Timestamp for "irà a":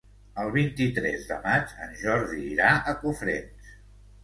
2.55-2.99